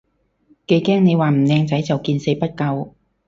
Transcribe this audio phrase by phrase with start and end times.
[0.65, 2.95] 幾驚你話唔靚仔就見死不救